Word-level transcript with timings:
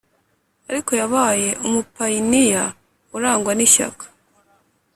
ariko 0.69 0.91
yabaye 1.01 1.49
umupayiniya 1.67 2.63
urangwa 3.15 3.51
n’ 3.55 3.59
ishyaka. 3.67 4.05